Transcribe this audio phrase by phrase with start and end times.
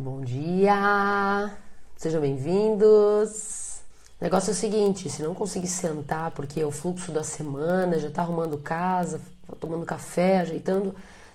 [0.00, 1.50] Bom dia!
[1.96, 3.80] Sejam bem-vindos!
[4.20, 7.98] O negócio é o seguinte: se não conseguir sentar porque é o fluxo da semana,
[7.98, 9.20] já tá arrumando casa,
[9.58, 10.94] tomando café, ajeitando,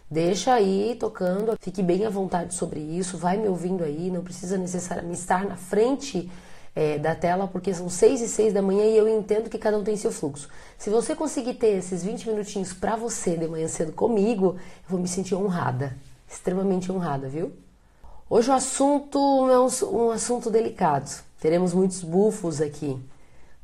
[0.10, 4.58] deixa aí tocando, fique bem à vontade sobre isso, vai me ouvindo aí, não precisa
[4.58, 6.32] necessariamente estar na frente
[6.74, 9.78] é, da tela, porque são seis e seis da manhã e eu entendo que cada
[9.78, 10.48] um tem seu fluxo.
[10.78, 15.02] Se você conseguir ter esses 20 minutinhos para você de manhã cedo comigo, eu vou
[15.02, 15.98] me sentir honrada,
[16.30, 17.52] extremamente honrada, viu?
[18.30, 19.20] Hoje o assunto
[19.50, 21.10] é um, um assunto delicado.
[21.40, 22.98] Teremos muitos bufos aqui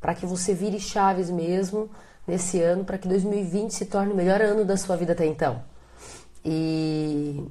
[0.02, 1.90] para que você vire chaves mesmo
[2.28, 5.62] nesse ano, para que 2020 se torne o melhor ano da sua vida até então.
[6.44, 7.44] E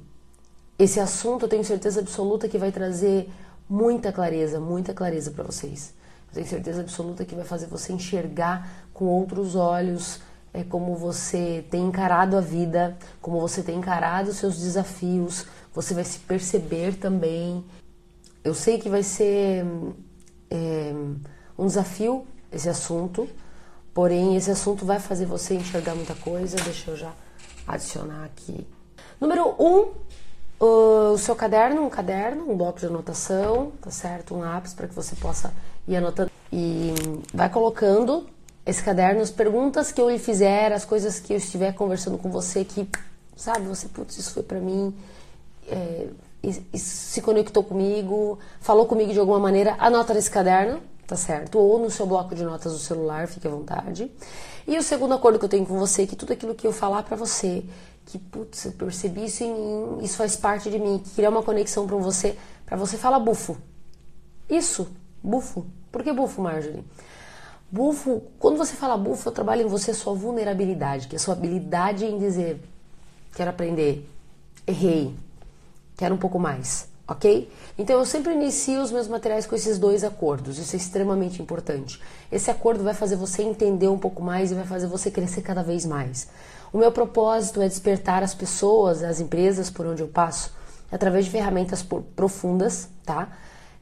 [0.77, 3.29] esse assunto eu tenho certeza absoluta que vai trazer
[3.67, 5.93] muita clareza, muita clareza para vocês.
[6.29, 10.21] Eu tenho certeza absoluta que vai fazer você enxergar com outros olhos
[10.53, 15.45] é como você tem encarado a vida, como você tem encarado os seus desafios,
[15.81, 17.63] você vai se perceber também.
[18.43, 19.65] Eu sei que vai ser
[20.51, 20.93] é,
[21.57, 23.29] um desafio esse assunto,
[23.93, 26.57] porém esse assunto vai fazer você enxergar muita coisa.
[26.57, 27.13] Deixa eu já
[27.65, 28.67] adicionar aqui.
[29.21, 29.93] Número um,
[30.59, 34.35] o seu caderno, um caderno, um bloco de anotação, tá certo?
[34.35, 35.53] Um lápis para que você possa
[35.87, 36.93] ir anotando e
[37.33, 38.27] vai colocando
[38.65, 42.29] esse caderno, as perguntas que eu lhe fizer, as coisas que eu estiver conversando com
[42.29, 42.85] você que,
[43.37, 44.93] sabe, você, putz, isso foi para mim,
[45.71, 46.07] é,
[46.73, 51.57] se conectou comigo, falou comigo de alguma maneira, anota nesse caderno, tá certo?
[51.57, 54.11] Ou no seu bloco de notas do celular, fique à vontade.
[54.67, 56.71] E o segundo acordo que eu tenho com você é que tudo aquilo que eu
[56.71, 57.63] falar para você,
[58.05, 61.43] que putz, eu percebi isso em mim, isso faz parte de mim, que criar uma
[61.43, 63.57] conexão para você, para você falar bufo.
[64.49, 64.87] Isso,
[65.23, 65.65] bufo.
[65.91, 66.83] Por que bufo, Marjorie?
[67.71, 71.19] Bufo, quando você fala bufo, eu trabalho em você a sua vulnerabilidade, que é a
[71.19, 72.61] sua habilidade em dizer:
[73.35, 74.07] quero aprender,
[74.65, 75.15] errei,
[75.99, 77.51] quero um pouco mais, ok?
[77.77, 82.01] Então eu sempre inicio os meus materiais com esses dois acordos, isso é extremamente importante.
[82.31, 85.61] Esse acordo vai fazer você entender um pouco mais e vai fazer você crescer cada
[85.61, 86.29] vez mais.
[86.71, 90.53] O meu propósito é despertar as pessoas, as empresas por onde eu passo,
[90.89, 93.27] através de ferramentas profundas, tá?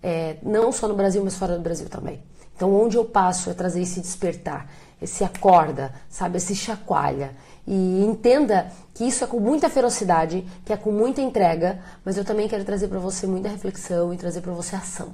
[0.02, 2.24] É, não só no Brasil, mas fora do Brasil também.
[2.56, 4.68] Então, onde eu passo é trazer esse despertar,
[5.00, 7.36] esse acorda, sabe, esse chacoalha.
[7.68, 12.24] E entenda que isso é com muita ferocidade, que é com muita entrega, mas eu
[12.24, 15.14] também quero trazer para você muita reflexão e trazer para você ação.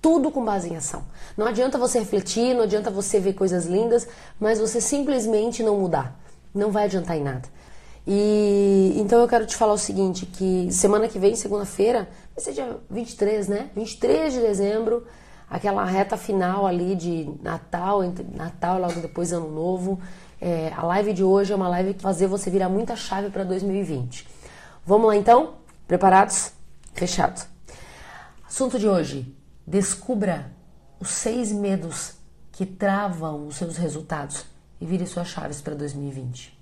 [0.00, 1.04] Tudo com base em ação.
[1.36, 4.08] Não adianta você refletir, não adianta você ver coisas lindas,
[4.40, 6.18] mas você simplesmente não mudar.
[6.54, 7.48] Não vai adiantar em nada.
[8.06, 12.52] E então eu quero te falar o seguinte, que semana que vem, segunda-feira, vai ser
[12.52, 13.70] dia 23, né?
[13.76, 15.06] 23 de dezembro,
[15.48, 20.00] aquela reta final ali de Natal, entre Natal logo depois Ano Novo.
[20.44, 23.44] É, a live de hoje é uma live que fazer você virar muita chave para
[23.44, 24.26] 2020.
[24.84, 25.54] Vamos lá então?
[25.86, 26.50] Preparados?
[26.92, 27.46] Fechado.
[28.44, 29.32] Assunto de hoje:
[29.64, 30.50] descubra
[30.98, 32.14] os seis medos
[32.50, 34.44] que travam os seus resultados
[34.80, 36.58] e vire suas chaves para 2020.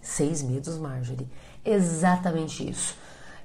[0.00, 1.28] Seis medos, Marjorie.
[1.64, 2.96] Exatamente isso.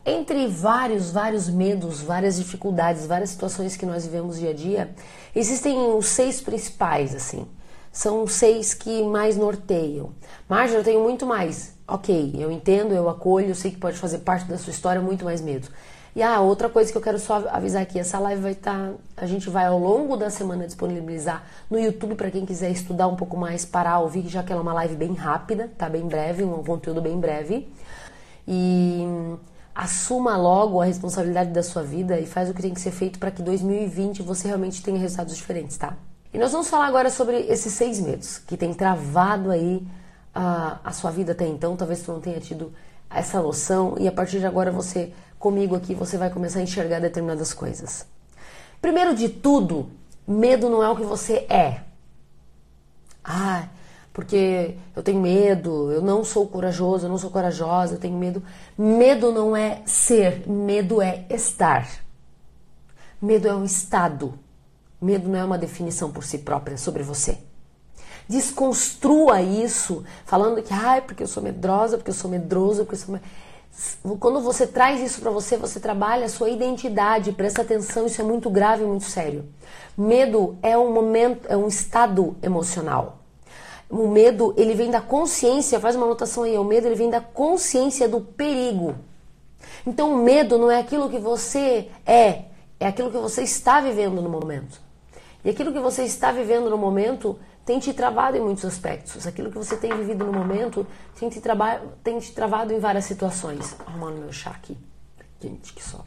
[0.06, 4.94] Entre vários, vários medos, várias dificuldades, várias situações que nós vivemos dia a dia,
[5.36, 7.48] existem os seis principais, assim.
[7.92, 10.12] São seis que mais norteiam.
[10.48, 11.74] Marja, eu tenho muito mais.
[11.88, 15.26] Ok, eu entendo, eu acolho, eu sei que pode fazer parte da sua história muito
[15.26, 15.68] mais medo.
[16.16, 18.94] E ah, outra coisa que eu quero só avisar aqui, essa live vai estar, tá,
[19.16, 23.16] a gente vai ao longo da semana disponibilizar no YouTube para quem quiser estudar um
[23.16, 26.44] pouco mais, parar, ouvir, já que ela é uma live bem rápida, tá bem breve,
[26.44, 27.72] um conteúdo bem breve.
[28.48, 29.06] E
[29.74, 33.20] assuma logo a responsabilidade da sua vida e faz o que tem que ser feito
[33.20, 35.96] para que 2020 você realmente tenha resultados diferentes, tá?
[36.34, 39.86] E nós vamos falar agora sobre esses seis medos que tem travado aí
[40.34, 41.76] a, a sua vida até então.
[41.76, 42.72] Talvez você não tenha tido
[43.10, 47.00] essa noção e a partir de agora você, comigo aqui, você vai começar a enxergar
[47.00, 48.06] determinadas coisas.
[48.80, 49.90] Primeiro de tudo,
[50.28, 51.82] medo não é o que você é.
[53.24, 53.68] Ah,
[54.14, 58.44] porque eu tenho medo, eu não sou corajoso, eu não sou corajosa, eu tenho medo.
[58.78, 61.88] Medo não é ser, medo é estar.
[63.22, 64.38] Medo é um estado.
[65.02, 67.38] Medo não é uma definição por si própria sobre você.
[68.28, 73.00] Desconstrua isso, falando que, ai, porque eu sou medrosa, porque eu sou medroso, porque eu
[73.00, 73.20] sou.
[74.20, 78.24] Quando você traz isso para você, você trabalha a sua identidade, presta atenção, isso é
[78.24, 79.46] muito grave muito sério.
[79.98, 83.20] Medo é um momento, é um estado emocional.
[83.90, 87.22] O medo, ele vem da consciência, faz uma anotação aí, o medo ele vem da
[87.22, 88.96] consciência do perigo.
[89.88, 92.44] Então o medo não é aquilo que você é,
[92.80, 94.89] é aquilo que você está vivendo no momento.
[95.44, 99.26] E aquilo que você está vivendo no momento tem te travado em muitos aspectos.
[99.26, 100.86] Aquilo que você tem vivido no momento
[101.18, 103.76] tem te, traba tem te travado em várias situações.
[103.86, 104.78] Arrumando meu chá aqui.
[105.40, 106.04] Gente, que só.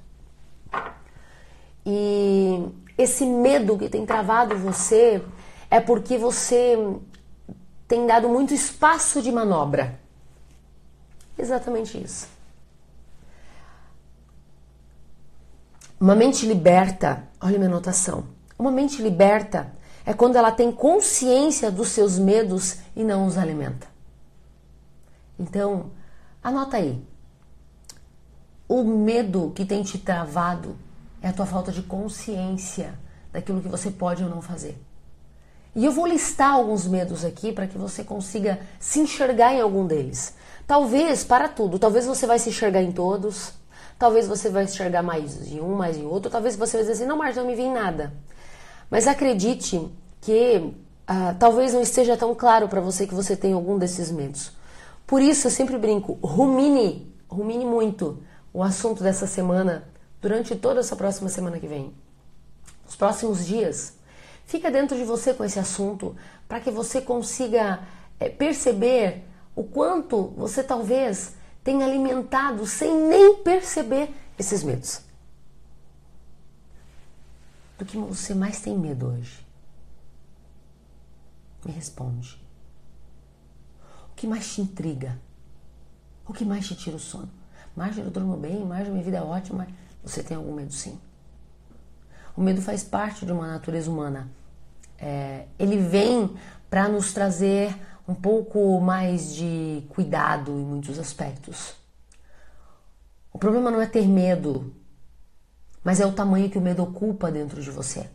[1.87, 2.69] E
[2.99, 5.23] esse medo que tem travado você
[5.71, 6.77] é porque você
[7.89, 9.99] tem dado muito espaço de manobra.
[11.39, 12.29] Exatamente isso.
[15.99, 18.32] Uma mente liberta, olha minha anotação.
[18.63, 19.73] Uma mente liberta
[20.07, 23.89] é quando ela tem consciência dos seus medos e não os alimenta.
[25.37, 25.91] Então,
[26.41, 27.03] anota aí.
[28.69, 30.77] O medo que tem te travado
[31.21, 32.95] é a tua falta de consciência
[33.33, 34.81] daquilo que você pode ou não fazer.
[35.75, 39.85] E eu vou listar alguns medos aqui para que você consiga se enxergar em algum
[39.89, 40.35] deles.
[40.69, 43.55] Talvez para tudo, talvez você vai se enxergar em todos,
[43.99, 47.07] talvez você vai enxergar mais em um, mais em outro, talvez você vai dizer assim,
[47.07, 48.13] não, mas não me vem nada.
[48.93, 49.91] Mas acredite
[50.21, 50.71] que
[51.07, 54.53] ah, talvez não esteja tão claro para você que você tem algum desses medos.
[55.07, 58.23] Por isso eu sempre brinco, rumine, rumine muito
[58.53, 59.89] o assunto dessa semana
[60.21, 61.91] durante toda essa próxima semana que vem.
[62.85, 63.95] Nos próximos dias,
[64.45, 66.15] fica dentro de você com esse assunto
[66.47, 67.81] para que você consiga
[68.21, 69.25] é, perceber
[69.57, 71.33] o quanto você talvez
[71.65, 75.01] tenha alimentado sem nem perceber esses medos.
[77.83, 79.45] Do que você mais tem medo hoje?
[81.65, 82.41] Me responde.
[84.09, 85.19] O que mais te intriga?
[86.25, 87.29] O que mais te tira o sono?
[87.75, 89.67] Mais eu durmo bem, mais minha vida é ótima.
[90.05, 90.97] Você tem algum medo sim.
[92.37, 94.31] O medo faz parte de uma natureza humana.
[94.97, 96.37] É, ele vem
[96.71, 97.77] para nos trazer
[98.07, 101.75] um pouco mais de cuidado em muitos aspectos.
[103.33, 104.73] O problema não é ter medo,
[105.85, 108.09] mas é o tamanho que o medo ocupa dentro de você.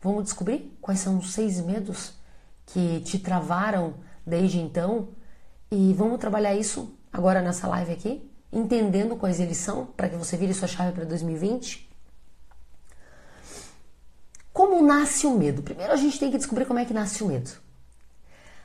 [0.00, 2.12] Vamos descobrir quais são os seis medos
[2.66, 3.94] que te travaram
[4.26, 5.08] desde então
[5.70, 10.36] e vamos trabalhar isso agora nessa live aqui, entendendo quais eles são, para que você
[10.36, 11.88] vire sua chave para 2020.
[14.52, 15.62] Como nasce o medo?
[15.62, 17.50] Primeiro a gente tem que descobrir como é que nasce o medo.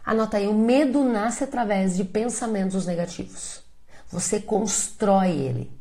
[0.04, 3.64] Anota aí, o medo nasce através de pensamentos negativos.
[4.10, 5.81] Você constrói ele.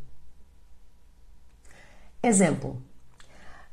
[2.22, 2.82] Exemplo.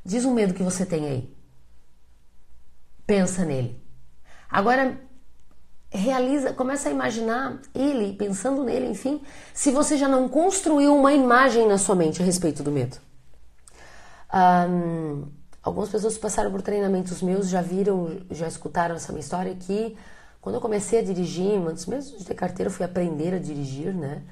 [0.04, 1.36] Diz um medo que você tem aí.
[3.06, 3.82] Pensa nele.
[4.50, 4.98] Agora
[5.90, 9.22] realiza, começa a imaginar ele, pensando nele, enfim,
[9.54, 12.98] se você já não construiu uma imagem na sua mente a respeito do medo.
[14.32, 15.26] Um,
[15.62, 19.96] algumas pessoas que passaram por treinamentos meus já viram, já escutaram essa minha história que
[20.40, 23.94] quando eu comecei a dirigir, antes mesmo de ter carteira, eu fui aprender a dirigir,
[23.94, 24.22] né?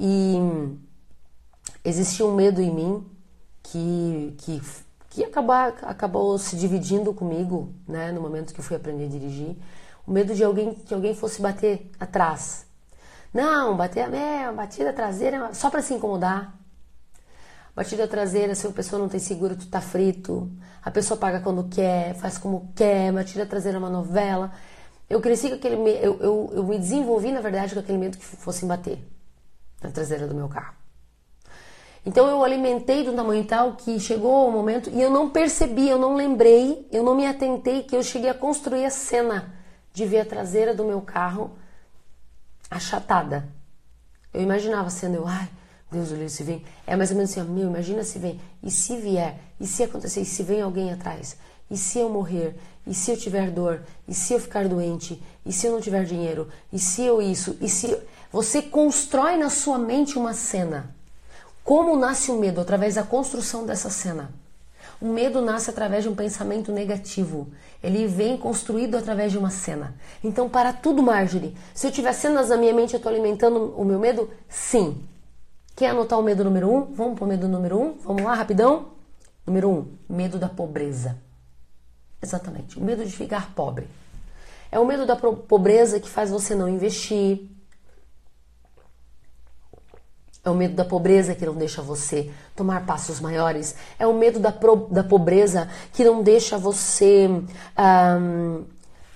[0.00, 0.36] E
[1.84, 3.06] existia um medo em mim
[3.64, 4.62] que, que,
[5.10, 8.12] que acabar, acabou se dividindo comigo, né?
[8.12, 9.56] No momento que eu fui aprender a dirigir
[10.06, 12.66] o medo de alguém que alguém fosse bater atrás.
[13.32, 16.54] Não, bater é, batida traseira só para se incomodar.
[17.74, 20.48] Batida traseira, se a pessoa não tem seguro, tu tá frito.
[20.80, 23.12] A pessoa paga quando quer, faz como quer.
[23.12, 24.52] Batida traseira é uma novela.
[25.10, 28.24] Eu cresci com aquele eu, eu, eu me desenvolvi, na verdade, com aquele medo que
[28.24, 29.04] fossem bater
[29.82, 30.83] na traseira do meu carro.
[32.06, 35.88] Então eu alimentei de um tamanho tal que chegou o momento e eu não percebi,
[35.88, 39.54] eu não lembrei, eu não me atentei que eu cheguei a construir a cena
[39.92, 41.52] de ver a traseira do meu carro
[42.70, 43.48] achatada.
[44.34, 45.48] Eu imaginava sendo eu, ai,
[45.90, 46.64] Deus o livre se vem.
[46.86, 48.40] É mais ou menos assim, meu, imagina se vem.
[48.62, 49.38] E se vier?
[49.58, 50.20] E se acontecer?
[50.20, 51.36] E se vem alguém atrás?
[51.70, 52.56] E se eu morrer?
[52.86, 53.82] E se eu tiver dor?
[54.06, 55.22] E se eu ficar doente?
[55.46, 56.48] E se eu não tiver dinheiro?
[56.72, 57.56] E se eu isso?
[57.60, 57.96] E se
[58.30, 60.94] você constrói na sua mente uma cena?
[61.64, 64.30] Como nasce o medo através da construção dessa cena?
[65.00, 67.48] O medo nasce através de um pensamento negativo.
[67.82, 69.94] Ele vem construído através de uma cena.
[70.22, 73.84] Então, para tudo, Marjorie, se eu tiver cenas na minha mente, eu estou alimentando o
[73.84, 74.28] meu medo?
[74.46, 75.02] Sim.
[75.74, 76.92] Quer anotar o medo número um?
[76.92, 77.94] Vamos para o medo número um?
[78.04, 78.88] Vamos lá, rapidão?
[79.46, 81.16] Número um, medo da pobreza.
[82.22, 83.88] Exatamente, o medo de ficar pobre.
[84.70, 87.48] É o medo da pobreza que faz você não investir,
[90.44, 93.74] é o medo da pobreza que não deixa você tomar passos maiores.
[93.98, 98.64] É o medo da, pro, da pobreza que não deixa você um,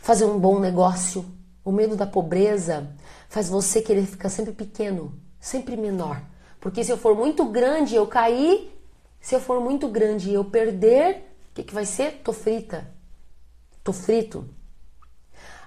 [0.01, 1.25] fazer um bom negócio.
[1.63, 2.89] O medo da pobreza
[3.29, 6.23] faz você querer ficar sempre pequeno, sempre menor.
[6.59, 8.73] Porque se eu for muito grande eu cair,
[9.21, 12.23] se eu for muito grande e eu perder, o que, que vai ser?
[12.25, 12.89] Tô frita.
[13.85, 14.49] Tô frito.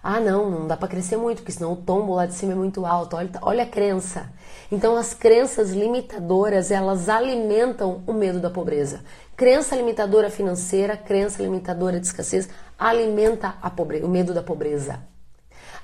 [0.03, 2.55] Ah, não, não dá para crescer muito, porque senão o tombo lá de cima é
[2.55, 3.15] muito alto.
[3.15, 4.31] Olha, olha a crença.
[4.71, 9.01] Então, as crenças limitadoras, elas alimentam o medo da pobreza.
[9.35, 14.99] Crença limitadora financeira, crença limitadora de escassez, alimenta pobreza, o medo da pobreza.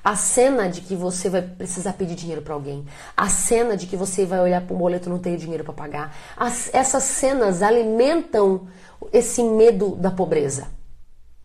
[0.04, 2.86] A cena de que você vai precisar pedir dinheiro para alguém.
[3.16, 5.74] A cena de que você vai olhar para o boleto e não tem dinheiro para
[5.74, 6.16] pagar.
[6.36, 8.68] As, essas cenas alimentam
[9.12, 10.68] esse medo da pobreza.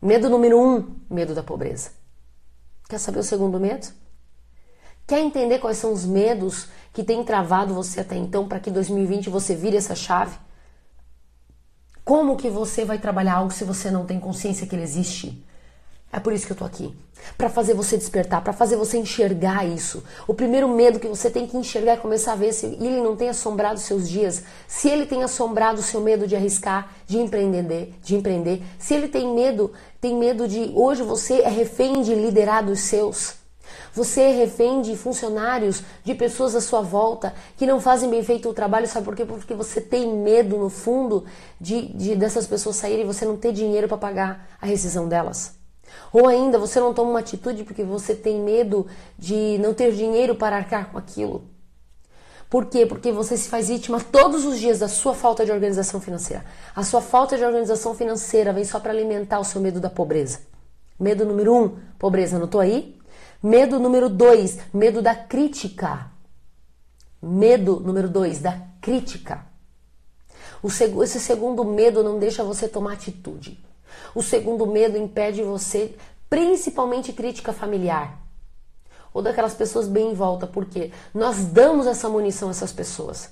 [0.01, 2.02] Medo número um, medo da pobreza.
[2.93, 3.87] Quer saber o segundo medo?
[5.07, 9.31] Quer entender quais são os medos que têm travado você até então para que 2020
[9.31, 10.37] você vire essa chave?
[12.05, 15.43] Como que você vai trabalhar algo se você não tem consciência que ele existe?
[16.13, 16.95] É por isso que eu tô aqui,
[17.39, 20.05] para fazer você despertar, para fazer você enxergar isso.
[20.29, 23.17] O primeiro medo que você tem que enxergar é começar a ver se ele não
[23.17, 27.95] tem assombrado seus dias, se ele tem assombrado o seu medo de arriscar, de empreender,
[28.03, 32.63] de empreender, se ele tem medo, tem medo de hoje você é refém de liderar
[32.63, 33.41] dos seus.
[33.95, 38.51] Você é refém de funcionários, de pessoas à sua volta que não fazem bem feito
[38.51, 39.25] o trabalho, sabe por quê?
[39.25, 41.25] Porque você tem medo, no fundo,
[41.59, 45.62] de, de dessas pessoas saírem e você não ter dinheiro para pagar a rescisão delas.
[46.13, 48.87] Ou ainda, você não toma uma atitude porque você tem medo
[49.19, 51.45] de não ter dinheiro para arcar com aquilo.
[52.51, 52.85] Por quê?
[52.85, 56.45] Porque você se faz vítima todos os dias da sua falta de organização financeira.
[56.77, 60.41] A sua falta de organização financeira vem só para alimentar o seu medo da pobreza.
[61.01, 63.01] Medo número um, pobreza, não tô aí?
[63.43, 66.11] Medo número dois, medo da crítica.
[67.23, 69.47] Medo número dois, da crítica.
[70.63, 73.59] Esse segundo medo não deixa você tomar atitude.
[74.15, 75.95] O segundo medo impede você,
[76.29, 78.19] principalmente crítica familiar.
[79.13, 83.31] Ou daquelas pessoas bem em volta, porque nós damos essa munição a essas pessoas.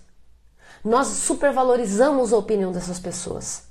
[0.85, 3.65] Nós supervalorizamos a opinião dessas pessoas.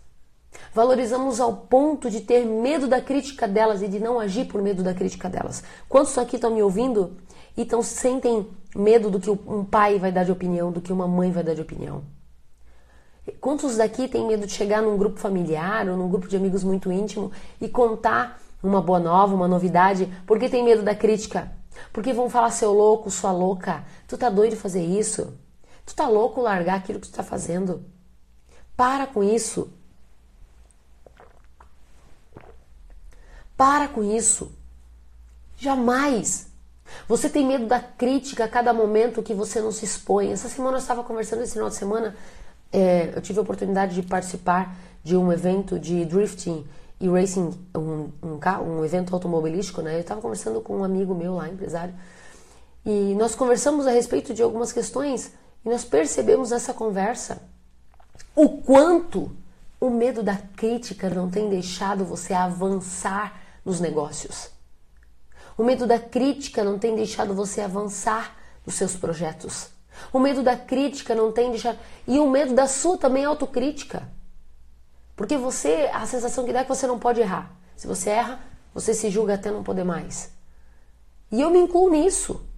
[0.74, 4.84] Valorizamos ao ponto de ter medo da crítica delas e de não agir por medo
[4.84, 5.64] da crítica delas.
[5.88, 7.18] Quantos aqui estão me ouvindo
[7.58, 11.08] e tão, sentem medo do que um pai vai dar de opinião, do que uma
[11.08, 12.04] mãe vai dar de opinião?
[13.32, 16.92] Quantos daqui têm medo de chegar num grupo familiar ou num grupo de amigos muito
[16.92, 21.52] íntimo e contar uma boa nova, uma novidade, porque tem medo da crítica?
[21.94, 25.34] Porque vão falar seu louco, sua louca, tu tá doido de fazer isso?
[25.86, 27.84] Tu tá louco largar aquilo que tu tá fazendo?
[28.76, 29.72] Para com isso.
[33.58, 34.52] Para com isso.
[35.58, 36.48] Jamais.
[37.08, 40.32] Você tem medo da crítica a cada momento que você não se expõe.
[40.32, 42.16] Essa semana eu estava conversando esse final de semana
[42.72, 46.66] é, eu tive a oportunidade de participar de um evento de drifting
[47.00, 49.96] e racing, um, um, um evento automobilístico, né?
[49.96, 51.94] Eu estava conversando com um amigo meu lá, empresário,
[52.86, 55.32] e nós conversamos a respeito de algumas questões
[55.66, 57.42] e nós percebemos nessa conversa
[58.36, 59.32] o quanto
[59.80, 64.50] o medo da crítica não tem deixado você avançar nos negócios.
[65.58, 68.36] O medo da crítica não tem deixado você avançar
[68.66, 69.70] nos seus projetos.
[70.12, 71.76] O medo da crítica não tem deixar.
[72.08, 74.10] E o medo da sua também é autocrítica.
[75.16, 77.52] Porque você, a sensação que dá é que você não pode errar.
[77.76, 78.40] Se você erra,
[78.74, 80.32] você se julga até não poder mais.
[81.32, 82.49] E eu me incluo nisso.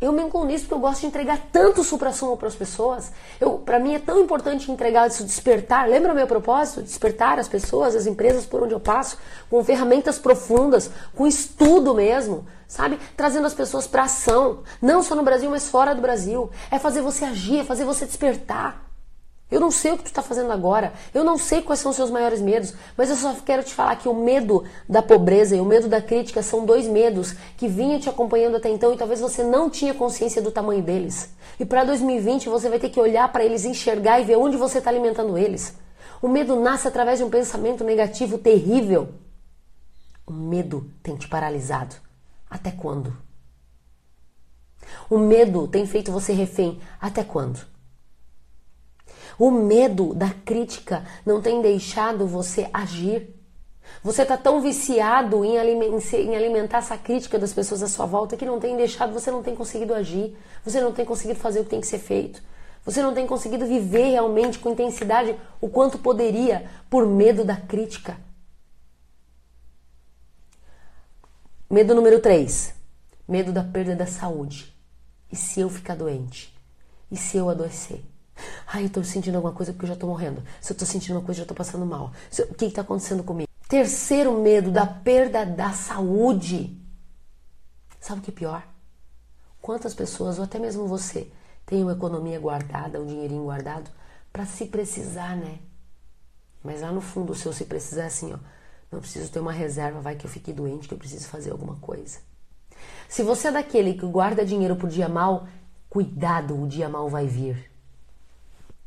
[0.00, 3.10] Eu me incluo nisso porque eu gosto de entregar tanto supra-sumo para as pessoas.
[3.40, 5.88] Eu, para mim é tão importante entregar isso, despertar.
[5.88, 6.82] Lembra o meu propósito?
[6.82, 9.16] Despertar as pessoas, as empresas por onde eu passo,
[9.48, 12.98] com ferramentas profundas, com estudo mesmo, sabe?
[13.16, 16.50] Trazendo as pessoas para ação, não só no Brasil, mas fora do Brasil.
[16.70, 18.93] É fazer você agir, é fazer você despertar.
[19.50, 21.96] Eu não sei o que tu está fazendo agora, eu não sei quais são os
[21.96, 25.60] seus maiores medos, mas eu só quero te falar que o medo da pobreza e
[25.60, 29.20] o medo da crítica são dois medos que vinham te acompanhando até então e talvez
[29.20, 31.30] você não tinha consciência do tamanho deles.
[31.60, 34.78] E para 2020 você vai ter que olhar para eles, enxergar e ver onde você
[34.78, 35.76] está alimentando eles.
[36.22, 39.10] O medo nasce através de um pensamento negativo terrível.
[40.26, 41.94] O medo tem te paralisado.
[42.48, 43.14] Até quando?
[45.10, 46.80] O medo tem feito você refém.
[46.98, 47.73] Até quando?
[49.38, 53.34] O medo da crítica não tem deixado você agir.
[54.02, 58.58] Você está tão viciado em alimentar essa crítica das pessoas à sua volta que não
[58.58, 61.80] tem deixado, você não tem conseguido agir, você não tem conseguido fazer o que tem
[61.80, 62.42] que ser feito.
[62.84, 68.18] Você não tem conseguido viver realmente com intensidade o quanto poderia por medo da crítica.
[71.68, 72.74] Medo número 3.
[73.26, 74.74] Medo da perda da saúde.
[75.32, 76.54] E se eu ficar doente?
[77.10, 78.02] E se eu adoecer?
[78.66, 80.42] Ai, eu tô sentindo alguma coisa porque eu já tô morrendo.
[80.60, 82.12] Se eu tô sentindo uma coisa, eu já tô passando mal.
[82.50, 83.48] O que, que tá acontecendo comigo?
[83.68, 86.76] Terceiro medo da perda da saúde.
[88.00, 88.66] Sabe o que é pior?
[89.60, 91.30] Quantas pessoas, ou até mesmo você,
[91.64, 93.90] tem uma economia guardada, um dinheirinho guardado,
[94.32, 95.58] para se precisar, né?
[96.62, 98.38] Mas lá no fundo, o seu se precisar assim, ó.
[98.92, 101.76] Não preciso ter uma reserva, vai que eu fique doente, que eu preciso fazer alguma
[101.76, 102.18] coisa.
[103.08, 105.48] Se você é daquele que guarda dinheiro pro dia mal,
[105.88, 107.73] cuidado, o dia mal vai vir.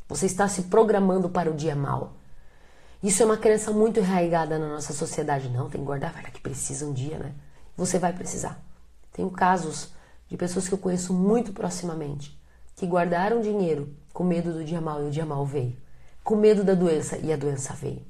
[0.07, 2.13] Você está se programando para o dia mal.
[3.03, 5.49] Isso é uma crença muito enraizada na nossa sociedade.
[5.49, 7.33] Não, tem que guardar, vai que precisa um dia, né?
[7.75, 8.59] Você vai precisar.
[9.11, 9.89] Tenho casos
[10.29, 12.37] de pessoas que eu conheço muito proximamente
[12.77, 15.75] que guardaram dinheiro com medo do dia mal e o dia mal veio,
[16.23, 18.03] com medo da doença e a doença veio.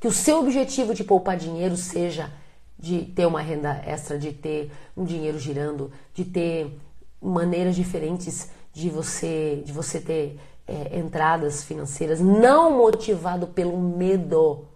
[0.00, 2.32] Que o seu objetivo de poupar dinheiro seja
[2.78, 6.78] de ter uma renda extra, de ter um dinheiro girando, de ter
[7.20, 14.66] maneiras diferentes de você de você ter é, entradas financeiras, não motivado pelo medo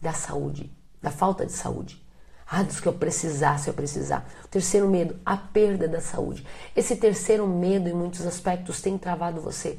[0.00, 0.72] da saúde,
[1.02, 2.02] da falta de saúde.
[2.46, 4.26] Ah, dos que eu precisar, se eu precisar.
[4.50, 6.46] Terceiro medo, a perda da saúde.
[6.74, 9.78] Esse terceiro medo, em muitos aspectos, tem travado você.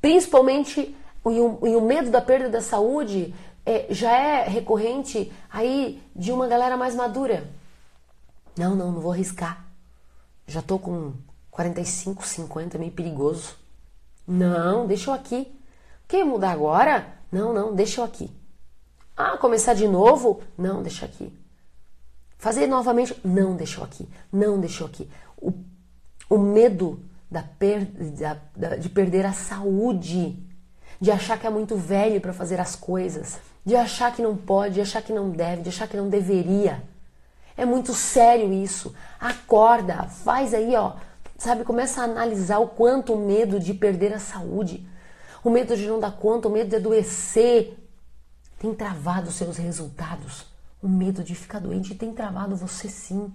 [0.00, 6.02] Principalmente, e o, e o medo da perda da saúde é, já é recorrente aí
[6.14, 7.50] de uma galera mais madura.
[8.56, 9.66] Não, não, não vou arriscar.
[10.46, 11.14] Já tô com
[11.52, 13.56] 45, 50, meio perigoso.
[14.26, 15.54] Não, deixa eu aqui.
[16.08, 17.06] Quer mudar agora?
[17.30, 18.30] Não, não, deixa eu aqui.
[19.14, 20.40] Ah, começar de novo?
[20.56, 21.32] Não, deixa aqui.
[22.38, 23.14] Fazer novamente?
[23.22, 24.08] Não, deixa eu aqui.
[24.32, 25.08] Não, deixa eu aqui.
[25.36, 25.52] O,
[26.30, 26.98] o medo
[27.30, 30.42] da per, da, da, de perder a saúde,
[30.98, 34.74] de achar que é muito velho para fazer as coisas, de achar que não pode,
[34.74, 36.82] de achar que não deve, de achar que não deveria.
[37.56, 38.94] É muito sério isso.
[39.20, 40.94] Acorda, faz aí, ó,
[41.42, 44.88] Sabe, começa a analisar o quanto o medo de perder a saúde,
[45.42, 47.76] o medo de não dar conta, o medo de adoecer
[48.60, 50.46] tem travado seus resultados.
[50.80, 53.32] O medo de ficar doente tem travado você sim.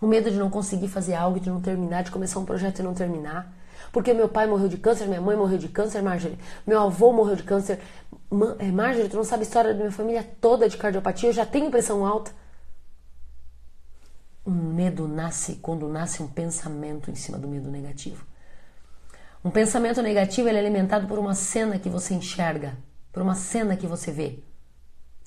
[0.00, 2.82] O medo de não conseguir fazer algo, de não terminar, de começar um projeto e
[2.84, 3.52] não terminar.
[3.90, 6.38] Porque meu pai morreu de câncer, minha mãe morreu de câncer, Marjorie.
[6.64, 7.80] Meu avô morreu de câncer.
[8.60, 11.44] É, Marjorie, tu não sabe a história da minha família toda de cardiopatia, eu já
[11.44, 12.30] tenho pressão alta.
[14.46, 18.24] Um medo nasce quando nasce um pensamento em cima do medo negativo.
[19.44, 22.76] Um pensamento negativo é alimentado por uma cena que você enxerga,
[23.12, 24.38] por uma cena que você vê.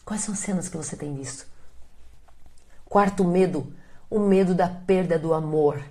[0.04, 1.48] Quais são as cenas que você tem visto?
[2.86, 3.74] Quarto medo,
[4.10, 5.82] o medo da perda do amor.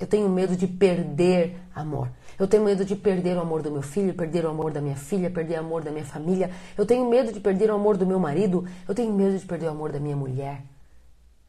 [0.00, 2.10] Eu tenho medo de perder amor.
[2.38, 4.96] Eu tenho medo de perder o amor do meu filho, perder o amor da minha
[4.96, 6.50] filha, perder o amor da minha família.
[6.76, 8.66] Eu tenho medo de perder o amor do meu marido.
[8.88, 10.62] Eu tenho medo de perder o amor da minha mulher.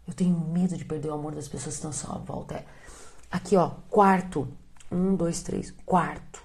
[0.08, 2.66] Eu tenho medo de perder o amor das pessoas que estão à volta.
[3.32, 4.48] Aqui, ó, quarto.
[4.92, 5.72] Um, dois, três.
[5.86, 6.44] Quarto.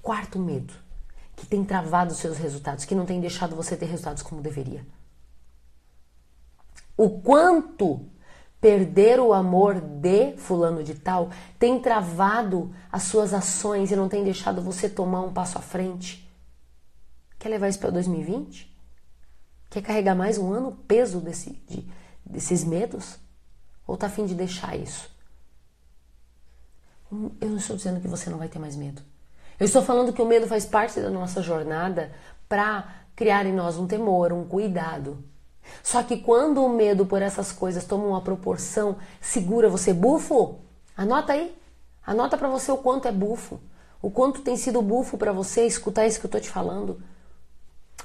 [0.00, 0.72] Quarto medo.
[1.36, 4.86] Que tem travado os seus resultados, que não tem deixado você ter resultados como deveria.
[6.96, 8.08] O quanto
[8.60, 14.24] perder o amor de fulano de tal tem travado as suas ações e não tem
[14.24, 16.26] deixado você tomar um passo à frente.
[17.38, 18.74] Quer levar isso para 2020?
[19.68, 21.86] Quer carregar mais um ano o peso desse, de,
[22.24, 23.18] desses medos?
[23.86, 25.10] Ou tá afim de deixar isso?
[27.40, 29.02] Eu não estou dizendo que você não vai ter mais medo.
[29.58, 32.12] Eu estou falando que o medo faz parte da nossa jornada
[32.48, 35.22] para criar em nós um temor, um cuidado.
[35.82, 40.58] Só que quando o medo por essas coisas toma uma proporção, segura você bufo,
[40.96, 41.56] anota aí.
[42.06, 43.60] Anota para você o quanto é bufo.
[44.02, 47.00] O quanto tem sido bufo para você escutar isso que eu tô te falando.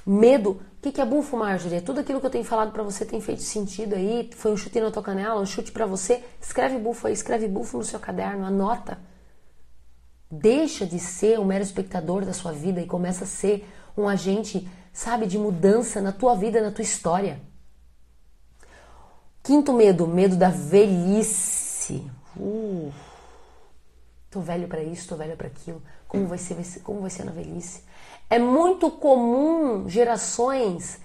[0.06, 0.60] Medo.
[0.82, 1.76] O que, é Marjorie?
[1.76, 4.30] É tudo aquilo que eu tenho falado para você tem feito sentido aí?
[4.34, 6.24] Foi um chute na tua canela, um chute para você?
[6.40, 8.98] Escreve bufo aí, escreve bufo no seu caderno, anota.
[10.30, 14.66] Deixa de ser um mero espectador da sua vida e começa a ser um agente,
[14.92, 17.40] sabe, de mudança na tua vida, na tua história.
[19.42, 22.10] Quinto medo, medo da velhice.
[22.36, 22.92] Uh,
[24.30, 25.82] tô velho para isso, tô velho para aquilo.
[26.06, 27.82] Como vai ser, vai ser, como vai ser na velhice?
[28.28, 31.00] É muito comum gerações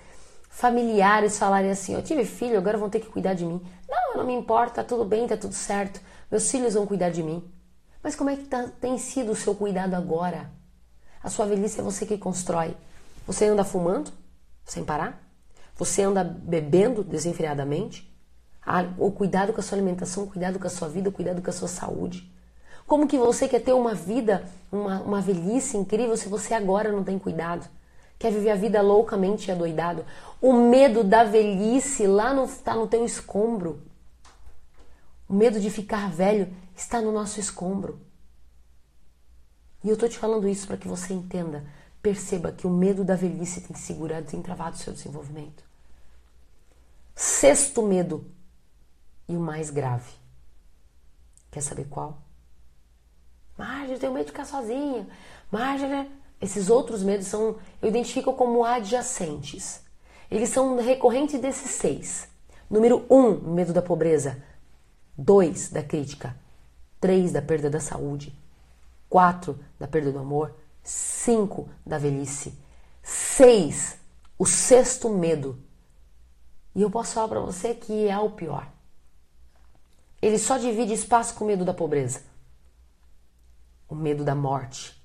[0.49, 3.61] familiares falarem assim: Eu tive filho, agora vão ter que cuidar de mim.
[3.89, 5.99] Não, não me importa, tá tudo bem, tá tudo certo.
[6.29, 7.43] Meus filhos vão cuidar de mim.
[8.01, 10.51] Mas como é que tá, tem sido o seu cuidado agora?
[11.23, 12.77] A sua velhice é você que constrói.
[13.25, 14.11] Você anda fumando
[14.63, 15.19] sem parar?
[15.75, 18.11] Você anda bebendo desenfreadamente?
[18.63, 21.53] Ah, o cuidado com a sua alimentação, cuidado com a sua vida, cuidado com a
[21.53, 22.31] sua saúde.
[22.87, 27.03] Como que você quer ter uma vida, uma, uma velhice incrível se você agora não
[27.03, 27.67] tem cuidado?
[28.17, 30.05] Quer viver a vida loucamente adoidado?
[30.41, 33.81] O medo da velhice lá no, está no teu escombro.
[35.27, 37.99] O medo de ficar velho está no nosso escombro.
[39.83, 41.65] E eu estou te falando isso para que você entenda,
[42.01, 45.63] perceba que o medo da velhice tem segurado, tem travado o seu desenvolvimento.
[47.15, 48.25] Sexto medo,
[49.27, 50.11] e o mais grave.
[51.51, 52.24] Quer saber qual?
[53.57, 55.07] Marjorie, eu tenho medo de ficar sozinha.
[55.51, 56.09] Marjorie,
[56.41, 59.81] esses outros medos são, eu identifico como adjacentes.
[60.29, 62.27] Eles são recorrentes desses seis.
[62.69, 64.43] Número um, medo da pobreza.
[65.17, 66.35] Dois, da crítica.
[66.99, 68.37] Três, da perda da saúde.
[69.07, 70.53] Quatro, da perda do amor.
[70.83, 72.57] Cinco, da velhice.
[73.01, 73.97] Seis,
[74.37, 75.57] o sexto medo.
[76.75, 78.67] E eu posso falar para você que é o pior.
[80.21, 82.23] ele só divide espaço com medo da pobreza.
[83.87, 84.95] O medo da morte.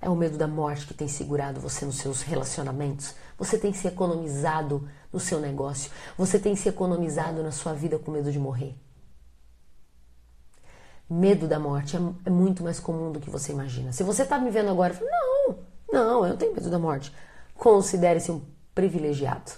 [0.00, 3.14] É o medo da morte que tem segurado você nos seus relacionamentos.
[3.38, 5.90] Você tem se economizado no seu negócio.
[6.18, 8.76] Você tem se economizado na sua vida com medo de morrer.
[11.08, 13.92] Medo da morte é, é muito mais comum do que você imagina.
[13.92, 15.58] Se você está me vendo agora, não,
[15.90, 17.14] não, eu não tenho medo da morte.
[17.54, 18.42] Considere-se um
[18.74, 19.52] privilegiado.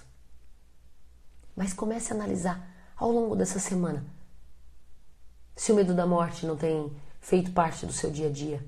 [1.56, 4.04] Mas comece a analisar ao longo dessa semana
[5.56, 6.94] se o medo da morte não tem
[7.26, 8.64] feito parte do seu dia a dia.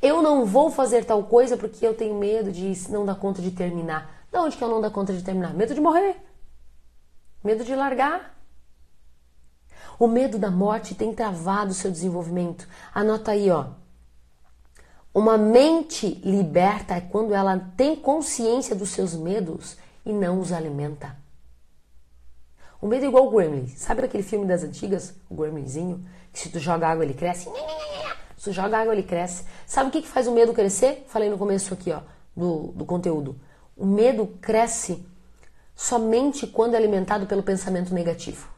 [0.00, 3.50] Eu não vou fazer tal coisa porque eu tenho medo de não dar conta de
[3.50, 4.24] terminar.
[4.32, 5.52] Da onde que eu não dar conta de terminar?
[5.52, 6.16] Medo de morrer.
[7.44, 8.34] Medo de largar.
[9.98, 12.66] O medo da morte tem travado o seu desenvolvimento.
[12.94, 13.66] Anota aí, ó.
[15.12, 21.14] Uma mente liberta é quando ela tem consciência dos seus medos e não os alimenta.
[22.80, 23.68] O medo é igual o gremlin.
[23.68, 26.02] Sabe daquele filme das antigas, o gremlinzinho?
[26.32, 27.48] Se tu joga água ele cresce?
[28.36, 29.44] Se tu joga água ele cresce.
[29.66, 31.04] Sabe o que, que faz o medo crescer?
[31.08, 32.00] Falei no começo aqui, ó,
[32.36, 33.38] do, do conteúdo.
[33.76, 35.04] O medo cresce
[35.74, 38.48] somente quando é alimentado pelo pensamento negativo.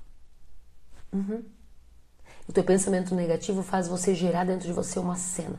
[1.13, 1.45] Uhum.
[2.49, 5.59] O teu pensamento negativo faz você gerar dentro de você uma cena.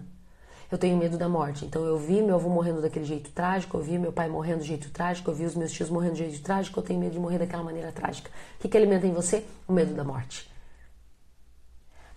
[0.69, 1.65] Eu tenho medo da morte.
[1.65, 4.67] Então eu vi meu avô morrendo daquele jeito trágico, eu vi meu pai morrendo de
[4.67, 7.19] jeito trágico, eu vi os meus tios morrendo de jeito trágico, eu tenho medo de
[7.19, 8.29] morrer daquela maneira trágica.
[8.57, 9.45] O que, que alimenta em você?
[9.67, 10.52] O medo da morte.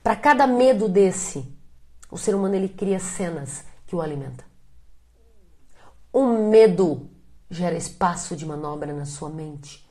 [0.06, 1.44] Para cada medo desse,
[2.08, 4.46] o ser humano ele cria cenas que o alimentam.
[6.12, 7.10] O medo
[7.50, 9.84] gera espaço de manobra na sua mente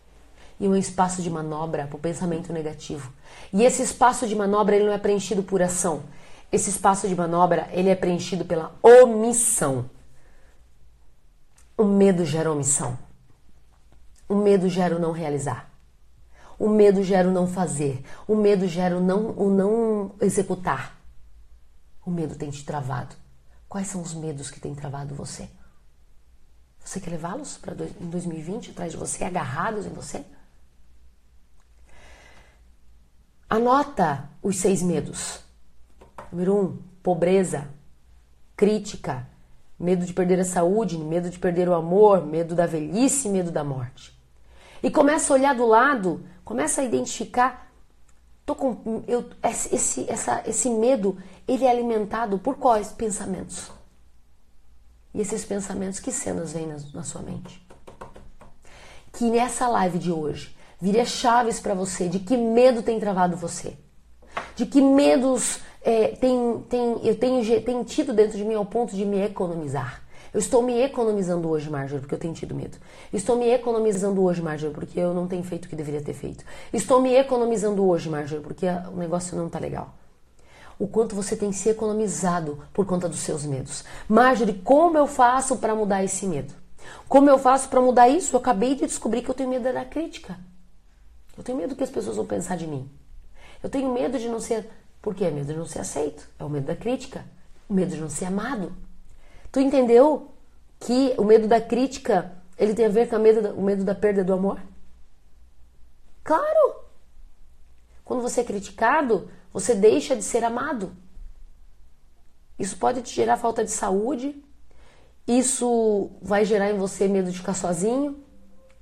[0.57, 3.11] e um espaço de manobra para o pensamento negativo.
[3.51, 6.03] E esse espaço de manobra ele não é preenchido por ação.
[6.49, 9.89] Esse espaço de manobra ele é preenchido pela omissão.
[11.77, 12.97] O medo gera omissão.
[14.29, 15.74] O medo gera o não realizar.
[16.57, 18.03] O medo gera o não fazer.
[18.27, 20.95] O medo gera o não, o não executar.
[22.05, 23.15] O medo tem te travado.
[23.67, 25.49] Quais são os medos que têm travado você?
[26.83, 30.23] Você quer levá-los para em 2020 atrás de você, agarrados em você?
[33.49, 35.39] Anota os seis medos.
[36.31, 37.67] Número um, pobreza,
[38.55, 39.27] crítica,
[39.79, 43.63] medo de perder a saúde, medo de perder o amor, medo da velhice, medo da
[43.63, 44.17] morte.
[44.81, 47.69] E começa a olhar do lado, começa a identificar.
[48.45, 53.71] Tô com, eu, esse, essa, esse medo, ele é alimentado por quais pensamentos?
[55.13, 57.65] E esses pensamentos, que cenas vêm na, na sua mente?
[59.11, 63.75] Que nessa live de hoje vire chaves para você de que medo tem travado você,
[64.55, 68.95] de que medos é, tem, tem, eu tenho, tenho tido dentro de mim ao ponto
[68.95, 70.04] de me economizar.
[70.35, 72.77] Eu estou me economizando hoje, Marjorie, porque eu tenho tido medo.
[73.13, 76.43] Estou me economizando hoje, Marjorie, porque eu não tenho feito o que deveria ter feito.
[76.73, 79.95] Estou me economizando hoje, Marjorie, porque o negócio não está legal.
[80.77, 83.85] O quanto você tem se economizado por conta dos seus medos.
[84.09, 86.53] Marjorie, como eu faço para mudar esse medo?
[87.07, 88.35] Como eu faço para mudar isso?
[88.35, 90.37] Eu acabei de descobrir que eu tenho medo da crítica.
[91.37, 92.91] Eu tenho medo que as pessoas vão pensar de mim.
[93.63, 94.67] Eu tenho medo de não ser
[95.01, 95.29] por quê?
[95.29, 96.27] Medo de não ser aceito.
[96.37, 97.23] É o medo da crítica.
[97.69, 98.73] O medo de não ser amado.
[99.55, 100.33] Tu entendeu
[100.81, 104.21] que o medo da crítica ele tem a ver com medo, o medo da perda
[104.21, 104.61] do amor?
[106.25, 106.83] Claro!
[108.03, 110.91] Quando você é criticado, você deixa de ser amado.
[112.59, 114.43] Isso pode te gerar falta de saúde.
[115.25, 118.21] Isso vai gerar em você medo de ficar sozinho,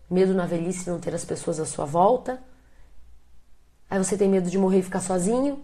[0.09, 2.41] medo na velhice de não ter as pessoas à sua volta.
[3.88, 5.63] Aí você tem medo de morrer e ficar sozinho.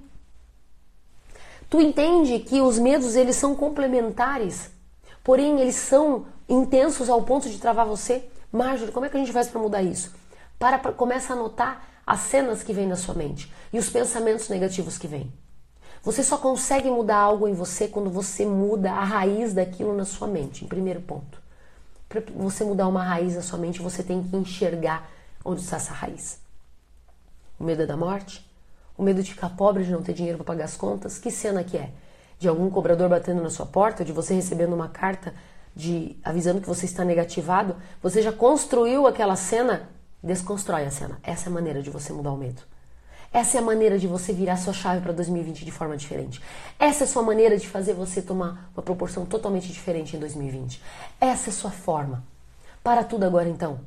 [1.68, 4.78] Tu entende que os medos eles são complementares,
[5.30, 8.28] porém eles são intensos ao ponto de travar você?
[8.52, 10.12] Marjorie, como é que a gente faz para mudar isso?
[10.58, 14.50] Para, para começa a anotar as cenas que vêm na sua mente e os pensamentos
[14.50, 15.32] negativos que vêm.
[16.02, 20.28] Você só consegue mudar algo em você quando você muda a raiz daquilo na sua
[20.28, 21.40] mente, em primeiro ponto.
[22.10, 25.12] Para você mudar uma raiz na sua mente, você tem que enxergar
[25.46, 26.40] onde está essa raiz.
[27.60, 28.50] O medo é da morte?
[29.00, 31.18] o medo de ficar pobre, de não ter dinheiro para pagar as contas.
[31.18, 31.90] Que cena que é?
[32.40, 35.34] De algum cobrador batendo na sua porta, de você recebendo uma carta
[35.76, 37.76] de avisando que você está negativado?
[38.02, 39.90] Você já construiu aquela cena?
[40.24, 41.20] Desconstrói a cena.
[41.22, 42.62] Essa é a maneira de você mudar o medo.
[43.32, 46.42] Essa é a maneira de você virar sua chave para 2020 de forma diferente.
[46.80, 50.82] Essa é a sua maneira de fazer você tomar uma proporção totalmente diferente em 2020.
[51.22, 52.24] Essa é a sua forma.
[52.84, 53.82] Para tudo agora então.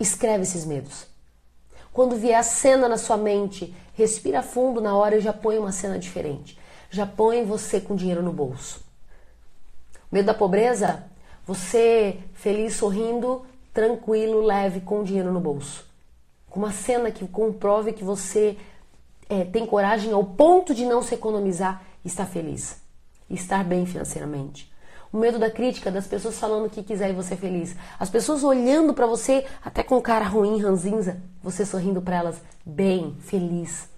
[0.00, 1.06] Escreve esses medos.
[1.92, 5.72] Quando vier a cena na sua mente, respira fundo na hora e já põe uma
[5.72, 6.57] cena diferente.
[6.90, 8.80] Já põe você com dinheiro no bolso.
[10.10, 11.04] Medo da pobreza?
[11.46, 15.84] Você feliz, sorrindo, tranquilo, leve, com dinheiro no bolso.
[16.48, 18.56] Com uma cena que comprove que você
[19.28, 22.78] é, tem coragem ao ponto de não se economizar e estar feliz,
[23.28, 24.72] estar bem financeiramente.
[25.12, 27.74] O medo da crítica, das pessoas falando o que quiser e você feliz.
[27.98, 33.16] As pessoas olhando para você até com cara ruim, ranzinza, você sorrindo para elas, bem,
[33.20, 33.88] feliz.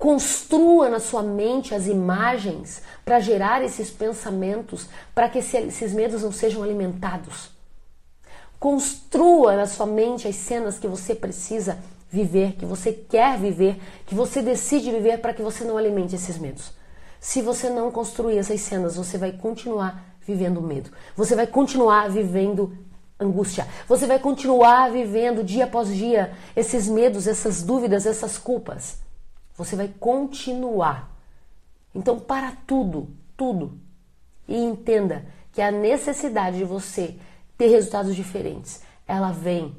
[0.00, 6.32] Construa na sua mente as imagens para gerar esses pensamentos, para que esses medos não
[6.32, 7.50] sejam alimentados.
[8.58, 11.78] Construa na sua mente as cenas que você precisa
[12.10, 16.38] viver, que você quer viver, que você decide viver para que você não alimente esses
[16.38, 16.72] medos.
[17.20, 20.90] Se você não construir essas cenas, você vai continuar vivendo medo.
[21.14, 22.74] Você vai continuar vivendo
[23.20, 23.68] angústia.
[23.86, 29.09] Você vai continuar vivendo dia após dia esses medos, essas dúvidas, essas culpas.
[29.60, 31.14] Você vai continuar.
[31.94, 33.78] Então, para tudo, tudo.
[34.48, 37.18] E entenda que a necessidade de você
[37.58, 39.76] ter resultados diferentes, ela vem.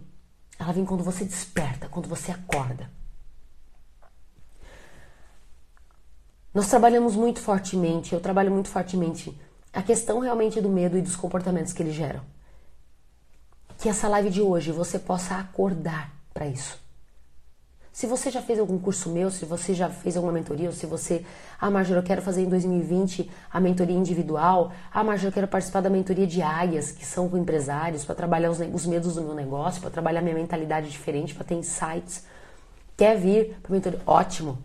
[0.59, 2.91] Ela vem quando você desperta, quando você acorda.
[6.53, 9.35] Nós trabalhamos muito fortemente, eu trabalho muito fortemente
[9.73, 12.21] a questão realmente do medo e dos comportamentos que ele geram.
[13.79, 16.80] Que essa live de hoje você possa acordar para isso.
[17.91, 20.85] Se você já fez algum curso meu, se você já fez alguma mentoria, ou se
[20.85, 21.25] você,
[21.59, 25.81] ah, Marjorie, eu quero fazer em 2020 a mentoria individual, ah, Marjorie, eu quero participar
[25.81, 29.35] da mentoria de águias, que são com empresários, para trabalhar os, os medos do meu
[29.35, 32.23] negócio, para trabalhar minha mentalidade diferente, para ter insights.
[32.95, 33.99] Quer vir para mentoria?
[34.05, 34.57] Ótimo.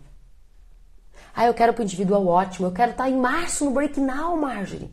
[1.35, 2.67] Ah, eu quero para o individual, ótimo.
[2.67, 4.89] Eu quero estar tá em março no Break Now, Marjorie.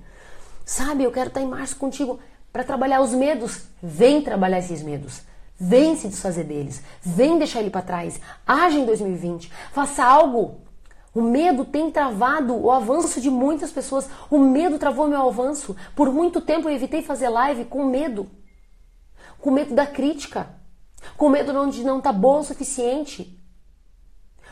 [0.65, 2.19] Sabe, eu quero estar tá em março contigo
[2.53, 3.63] para trabalhar os medos.
[3.81, 5.23] Vem trabalhar esses medos.
[5.59, 6.83] Vem se desfazer deles.
[7.01, 8.21] Vem deixar ele para trás.
[8.47, 9.51] Age em 2020.
[9.73, 10.61] Faça algo.
[11.15, 14.09] O medo tem travado o avanço de muitas pessoas.
[14.29, 15.77] O medo travou meu avanço.
[15.95, 18.29] Por muito tempo eu evitei fazer live com medo.
[19.41, 20.49] Com medo da crítica.
[21.17, 23.41] Com medo de não estar tá boa o suficiente.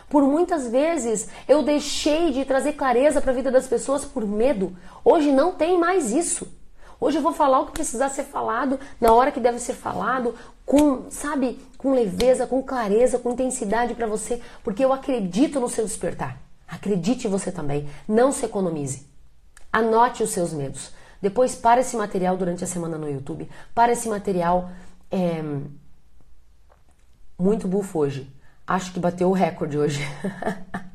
[0.09, 4.77] Por muitas vezes eu deixei de trazer clareza para a vida das pessoas por medo.
[5.05, 6.47] Hoje não tem mais isso.
[7.03, 10.37] Hoje eu vou falar o que precisar ser falado, na hora que deve ser falado,
[10.65, 15.85] com, sabe, com leveza, com clareza, com intensidade para você, porque eu acredito no seu
[15.85, 16.41] despertar.
[16.69, 17.89] Acredite você também.
[18.07, 19.05] Não se economize.
[19.73, 20.93] Anote os seus medos.
[21.21, 23.51] Depois para esse material durante a semana no YouTube.
[23.75, 24.71] Para esse material
[25.11, 25.43] é,
[27.37, 28.33] muito bufo hoje.
[28.65, 30.01] Acho que bateu o recorde hoje.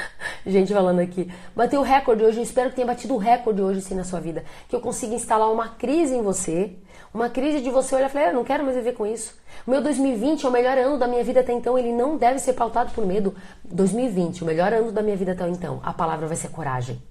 [0.46, 1.30] gente falando aqui.
[1.54, 4.20] Bateu o recorde hoje, eu espero que tenha batido o recorde hoje sim na sua
[4.20, 4.44] vida.
[4.68, 6.76] Que eu consiga instalar uma crise em você,
[7.12, 9.34] uma crise de você olhar e falar, eu não quero mais viver com isso.
[9.66, 12.38] O meu 2020 é o melhor ano da minha vida até então, ele não deve
[12.38, 13.34] ser pautado por medo.
[13.64, 17.02] 2020, o melhor ano da minha vida até então, a palavra vai ser coragem.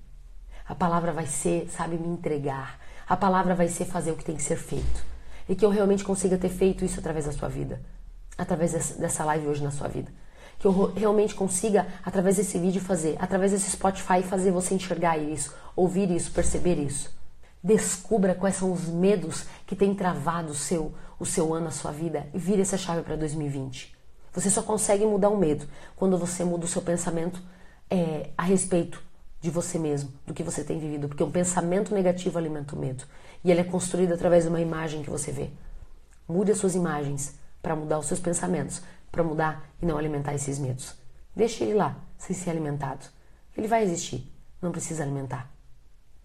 [0.68, 2.80] A palavra vai ser, sabe, me entregar.
[3.08, 5.06] A palavra vai ser fazer o que tem que ser feito.
[5.48, 7.80] E que eu realmente consiga ter feito isso através da sua vida.
[8.36, 10.12] Através dessa live hoje na sua vida
[10.60, 15.54] que eu realmente consiga, através desse vídeo, fazer, através desse Spotify, fazer você enxergar isso,
[15.76, 17.14] ouvir isso, perceber isso.
[17.64, 21.92] Descubra quais são os medos que têm travado o seu, o seu ano, a sua
[21.92, 23.96] vida e vire essa chave para 2020.
[24.34, 25.66] Você só consegue mudar o medo
[25.96, 27.42] quando você muda o seu pensamento
[27.90, 29.02] é, a respeito
[29.42, 33.06] de você mesmo, do que você tem vivido, porque um pensamento negativo alimenta o medo
[33.44, 35.50] e ele é construído através de uma imagem que você vê.
[36.28, 38.82] Mude as suas imagens para mudar os seus pensamentos
[39.16, 40.96] para mudar não alimentar esses medos.
[41.36, 43.06] Deixe ele lá, sem ser alimentado.
[43.58, 44.30] Ele vai existir,
[44.62, 45.52] não precisa alimentar.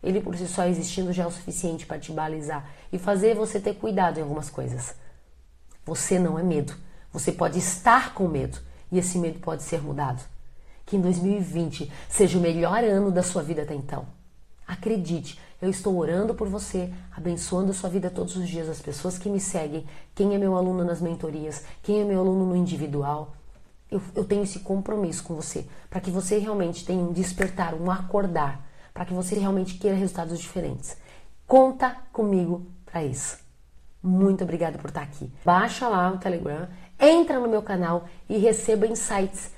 [0.02, 3.60] Ele por si só existindo já é o suficiente para te balizar e fazer você
[3.60, 4.94] ter cuidado em algumas coisas.
[5.84, 6.74] Você não é medo.
[7.12, 8.58] Você pode estar com medo
[8.90, 10.22] e esse medo pode ser mudado.
[10.86, 14.06] Que em 2020 seja o melhor ano da sua vida até então.
[14.66, 19.18] Acredite, eu estou orando por você, abençoando a sua vida todos os dias, as pessoas
[19.18, 23.34] que me seguem, quem é meu aluno nas mentorias, quem é meu aluno no individual.
[23.90, 27.90] Eu, eu tenho esse compromisso com você, para que você realmente tenha um despertar, um
[27.90, 30.96] acordar, para que você realmente queira resultados diferentes.
[31.46, 33.38] Conta comigo para isso.
[34.02, 35.30] Muito obrigada por estar aqui.
[35.44, 39.50] Baixa lá o Telegram, entra no meu canal e receba insights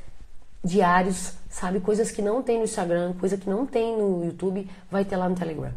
[0.64, 1.81] diários, sabe?
[1.81, 5.29] Coisas que não tem no Instagram, coisa que não tem no YouTube, vai ter lá
[5.29, 5.73] no Telegram.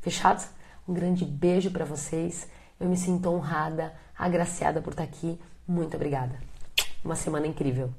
[0.00, 0.46] Fechado?
[0.88, 2.48] Um grande beijo para vocês.
[2.78, 5.38] Eu me sinto honrada, agraciada por estar aqui.
[5.68, 6.40] Muito obrigada.
[7.04, 7.92] Uma semana incrível.